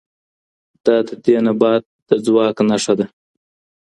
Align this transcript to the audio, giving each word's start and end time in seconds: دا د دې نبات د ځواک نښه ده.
دا 0.85 0.95
د 1.07 1.09
دې 1.25 1.35
نبات 1.47 1.83
د 2.07 2.09
ځواک 2.25 2.57
نښه 2.69 2.93
ده. 2.99 3.05